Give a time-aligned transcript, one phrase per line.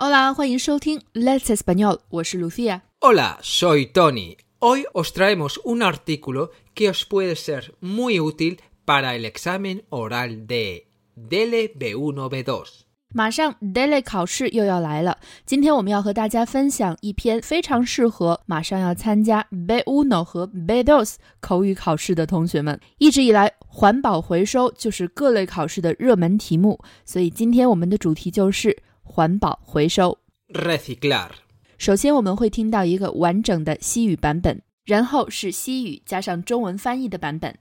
[0.00, 2.82] Hola，欢迎收听 Let's Español，我是 Lucia。
[3.00, 4.36] Hola, soy Tony.
[4.60, 10.46] Hoy os traemos un artículo que os puede ser muy útil para el examen oral
[10.46, 12.64] de DELE B1 B2.
[13.12, 22.78] 马上 DELE 考试又要来了，今天我们要和大家分享一篇非常适合马上要参加 B1 和 B2 口语考试的同学们。
[22.98, 28.76] 一直以来，环保回收就是各类考试的热门题目，所以今天我们的主题就是
[29.07, 30.19] 环保回收。
[30.49, 31.29] Reciclar.
[31.77, 37.57] 首先，我们会听到一个完整的西语版本，然后是西语加上中文翻译的版本。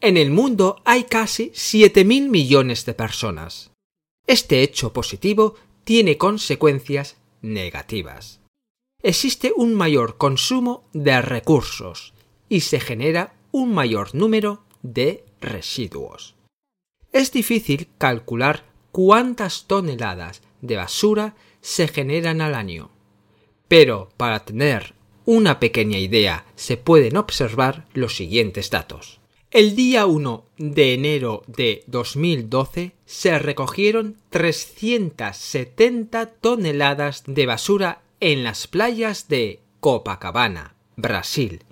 [0.00, 3.66] En el mundo hay casi 7.000 millones de personas.
[4.26, 8.40] Este hecho positivo tiene consecuencias negativas.
[9.02, 12.12] Existe un mayor consumo de recursos
[12.48, 16.34] y se genera un mayor número de residuos.
[17.12, 22.89] Es difícil calcular cuántas toneladas de basura se generan al año,
[23.67, 24.95] pero para tener
[25.25, 29.19] una pequeña idea se pueden observar los siguientes datos.
[29.51, 38.65] El día 1 de enero de 2012 se recogieron 370 toneladas de basura en las
[38.65, 41.63] playas de Copacabana, Brasil,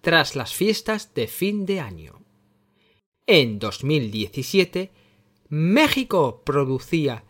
[0.00, 2.20] tras las fiestas de fin de año.
[3.26, 4.90] En 2017,
[5.48, 7.24] México producía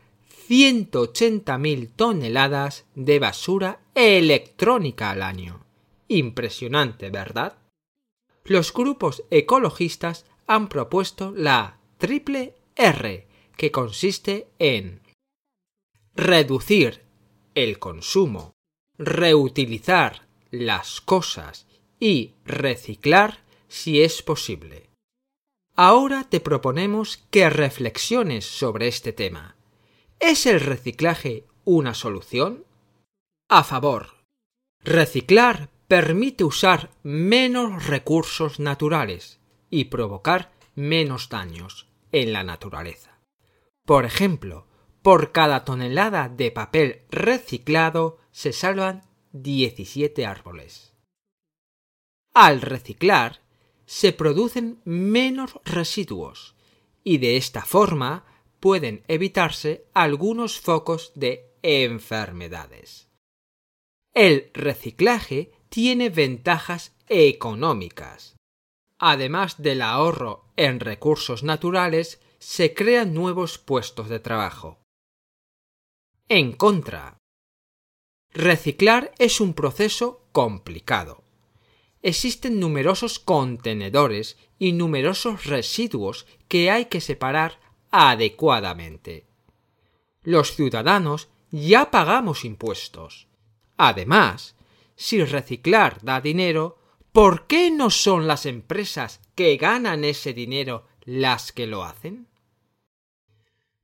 [0.48, 5.66] 180.000 toneladas de basura electrónica al año.
[6.08, 7.58] Impresionante, ¿verdad?
[8.44, 13.26] Los grupos ecologistas han propuesto la triple R,
[13.56, 15.02] que consiste en
[16.14, 17.02] reducir
[17.54, 18.54] el consumo,
[18.96, 21.66] reutilizar las cosas
[22.00, 24.88] y reciclar si es posible.
[25.76, 29.57] Ahora te proponemos que reflexiones sobre este tema.
[30.20, 32.64] ¿Es el reciclaje una solución?
[33.48, 34.24] A favor.
[34.82, 39.38] Reciclar permite usar menos recursos naturales
[39.70, 43.20] y provocar menos daños en la naturaleza.
[43.84, 44.66] Por ejemplo,
[45.02, 50.94] por cada tonelada de papel reciclado se salvan 17 árboles.
[52.34, 53.40] Al reciclar,
[53.86, 56.56] se producen menos residuos
[57.04, 58.24] y de esta forma
[58.60, 63.08] pueden evitarse algunos focos de enfermedades.
[64.14, 68.36] El reciclaje tiene ventajas económicas.
[68.98, 74.80] Además del ahorro en recursos naturales, se crean nuevos puestos de trabajo.
[76.28, 77.18] En contra,
[78.32, 81.24] reciclar es un proceso complicado.
[82.02, 87.60] Existen numerosos contenedores y numerosos residuos que hay que separar
[87.90, 89.26] adecuadamente.
[90.22, 93.28] Los ciudadanos ya pagamos impuestos.
[93.76, 94.56] Además,
[94.96, 96.78] si reciclar da dinero,
[97.12, 102.28] ¿por qué no son las empresas que ganan ese dinero las que lo hacen?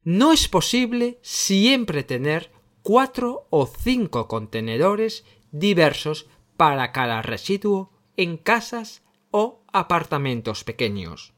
[0.02, 6.26] No es posible siempre tener cuatro o cinco contenedores diversos
[6.58, 11.32] para cada residuo en casas o apartamentos pequeños.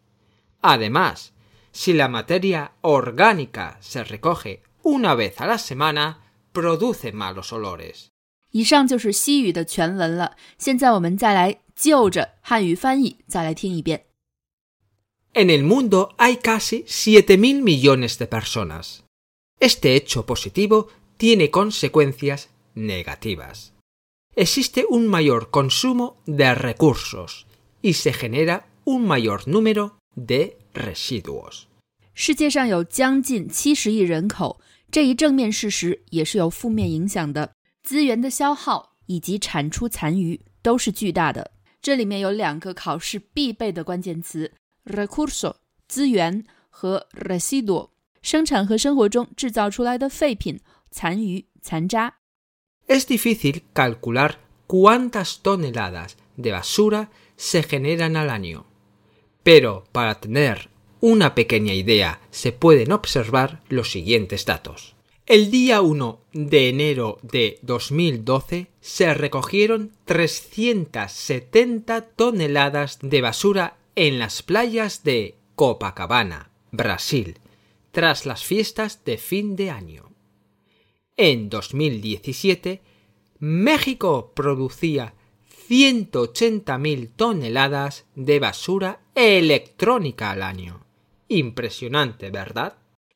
[0.61, 1.33] Además,
[1.76, 6.20] si la materia orgánica se recoge una vez a la semana,
[6.52, 8.12] produce malos olores.
[8.52, 10.36] 以上就是西语的全文了。
[10.58, 14.06] 现在我们再来就着汉语翻译再来听一遍。
[15.34, 19.04] En el mundo hay casi 7.000 millones de personas.
[19.60, 23.74] Este hecho positivo tiene consecuencias negativas.
[24.36, 27.46] Existe un mayor consumo de recursos
[27.82, 31.64] y se genera un mayor número de residuos.
[32.14, 34.60] 世界上有将近七十亿人口，
[34.92, 37.52] 这一正面事实也是有负面影响的。
[37.84, 41.52] 资源的消耗以及产出残余都是巨大的。
[41.82, 44.52] 这里面有两个考试必备的关键词：
[44.86, 45.56] recurso
[45.88, 47.90] 资源和 residuo
[48.22, 50.60] 生产和生活中制造出来的废品、
[50.92, 52.16] 残余、残渣。
[52.88, 54.34] Es difícil calcular
[54.68, 58.65] cuántas toneladas de basura se generan al año,
[59.47, 64.97] pero para tener una pequeña idea se pueden observar los siguientes datos.
[65.25, 74.43] El día 1 de enero de 2012 se recogieron 370 toneladas de basura en las
[74.43, 77.39] playas de Copacabana, Brasil,
[77.93, 80.11] tras las fiestas de fin de año.
[81.17, 82.83] En 2017,
[83.39, 85.15] México producía
[85.69, 90.81] 180.000 toneladas de basura electrónica al año.
[91.29, 92.73] Impresionante, ¿verdad?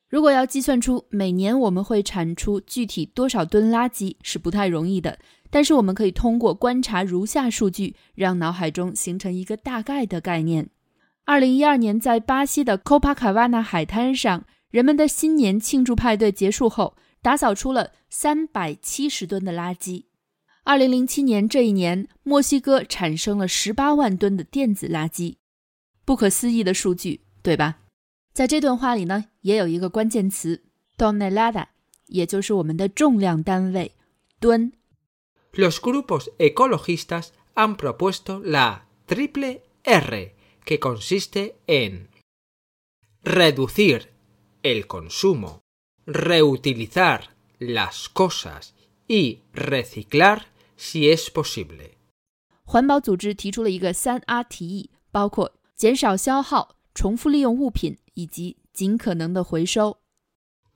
[0.08, 5.18] 如果要计算出每年我们会产出具体多少吨垃圾，是不太容易的。
[5.50, 10.68] 但是我们可以通过观察如下数据，让脑海中形成一个大概的概念。
[11.24, 20.04] 二零一二年，在巴西的 Copacabana 海滩上，人们的新年庆祝派对结束后，打扫出了三百七十吨的垃圾。
[20.69, 25.35] 二零零七年这一年，墨西哥产生了十八万吨的电子垃圾，
[26.03, 27.79] 不可思议的数据，对吧？
[28.33, 30.63] 在这段话里呢，也有一个关键词
[30.97, 31.67] tonelada，
[32.07, 33.91] 也就是我们的重量单位，
[34.39, 34.73] 吨。
[35.53, 40.35] Los grupos ecologistas han propuesto la triple R,
[40.65, 42.09] que consiste en
[43.23, 44.09] reducir
[44.63, 45.61] el consumo,
[46.05, 48.73] reutilizar las cosas
[49.07, 50.47] y reciclar
[50.79, 51.91] si es posible.
[52.63, 59.97] 环保组织提出了一个三 R 提议，包括减少消耗、重复利用物品以及尽可能的回收。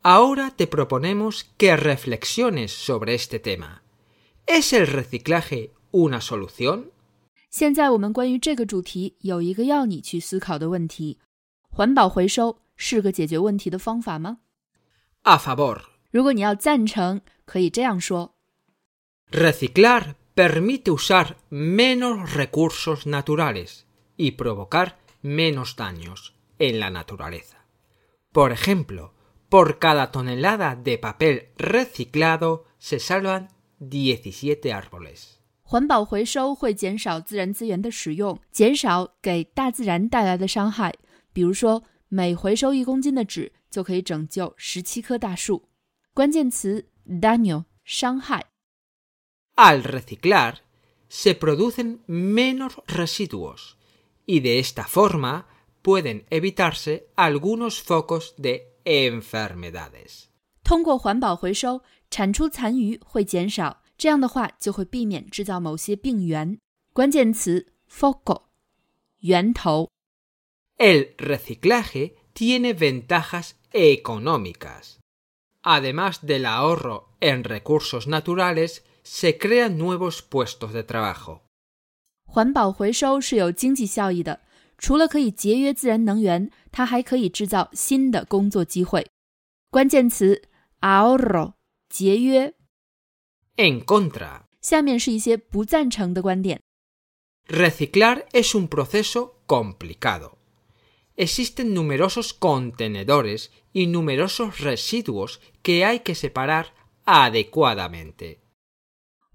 [0.02, 3.82] Ahora te proponemos que reflexiones sobre este tema.
[4.46, 6.86] ¿Es el reciclaje una solución?
[7.50, 11.20] 现在我们关于这个主题有一个要你去思考的问题：
[11.70, 14.38] 环保回收是个解决问题的方法吗？
[15.24, 15.82] A favor.
[16.12, 18.36] 如果你要赞成，可以这样说
[19.32, 23.86] ：Reciclar permite usar menos recursos naturales
[24.18, 27.66] y provocar menos daños en la naturaleza.
[28.32, 29.14] Por ejemplo,
[29.50, 35.40] por cada tonelada de papel reciclado se salvan 17 árboles。
[35.62, 40.94] 环保回收会减少自然资源的使用，减少给大自然带来的伤害。
[41.32, 45.70] 比如说，每回收一公斤的纸，就可以拯救十七棵大树。
[46.14, 48.46] 关键词 daño 伤害。
[49.56, 50.64] Al reciclar
[51.08, 53.78] se producen menos residuos
[54.26, 55.48] y de esta forma
[55.82, 60.30] pueden evitarse algunos focos de enfermedades。
[60.64, 61.82] 通过环保回收。
[62.12, 66.58] 产出残余会减少，这样的话就会避免制造某些病源。
[66.92, 68.46] 关键词 foco，
[69.20, 69.90] 源头。
[70.78, 74.98] El reciclaje tiene ventajas económicas.
[75.62, 81.42] Además del ahorro en recursos naturales, se crean nuevos puestos de trabajo.
[82.26, 84.42] 环保回收是有经济效益的，
[84.78, 89.08] 除了可以节约自然能源，它还可以制造新的工作机会。
[89.70, 90.44] 关键词
[90.82, 91.54] ahorro。
[91.90, 92.54] 节约。
[93.56, 96.62] En contra，下面是一些不赞成的观点。
[97.48, 100.38] Reciclar es un proceso complicado.
[101.16, 106.68] Existen numerosos contenedores y numerosos residuos que hay que separar
[107.06, 108.38] adecuadamente.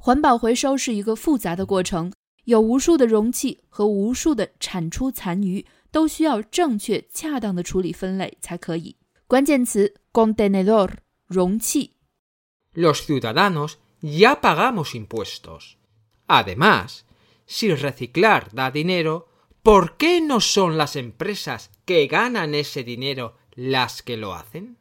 [0.01, 2.13] 环保回收是一个复杂的过程，
[2.45, 8.95] 有无数的容器和无数的产出残余，都需要正确、恰当的处理分类才可以。
[9.27, 10.91] 关键词：contenedor，
[11.27, 11.97] 容器。
[12.73, 15.75] los ciudadanos ya pagamos impuestos.
[16.27, 17.01] Además,
[17.45, 19.27] si reciclar da dinero,
[19.61, 24.77] ¿por qué no son las empresas que ganan ese dinero las que lo hacen?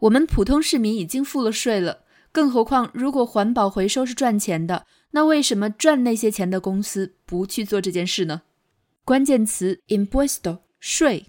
[0.00, 8.41] 我们普通市民已经付了税了，更何况如果环保回收是赚钱的，那为什么赚那些钱的公司不去做这件事呢？
[9.05, 11.27] 关键词 impuesto 税。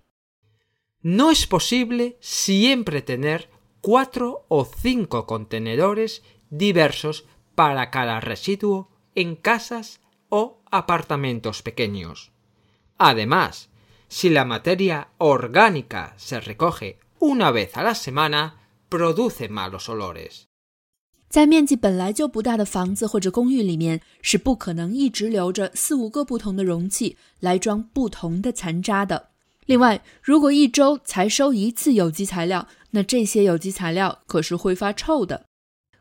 [1.03, 3.49] No es posible siempre tener
[3.83, 7.25] cuatro o cinco contenedores diversos
[7.55, 12.33] para cada residuo en casas o apartamentos pequeños.
[12.97, 13.69] Además,
[14.09, 20.48] si la materia orgánica se recoge una vez a la semana, produce malos olores.
[21.30, 29.30] 在面积本来就不大的房子或者公寓里面，是不可能一直留着四五个不同的容器来装不同的残渣的。
[29.68, 35.46] 另外，如果一周才收一次有机材料，那这些有机材料可是会发臭的。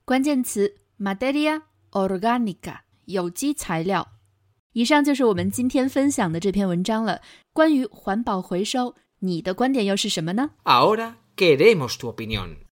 [0.06, 4.08] 关键词：materia orgánica，有机材料。
[4.72, 7.20] 以上就是我们今天分享的这篇文章了。
[7.52, 12.67] 关于环保回收，你的观点又是什么呢？Ahora queremos tu opinión。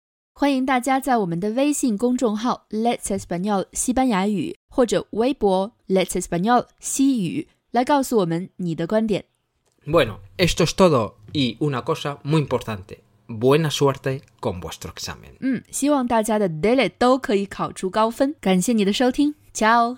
[0.40, 9.24] 欢迎大家在我们的微信公众号 Let's Español 西班牙语或者微博 Let's Español 西语来告诉我们你的观点。
[9.86, 12.98] Bueno, esto es todo y una cosa muy importante.
[13.28, 15.36] Buena suerte con vuestro examen.
[15.40, 18.34] 嗯，希望大家的 daily 都可以考出高分。
[18.40, 19.94] 感谢你的收听，Ciao。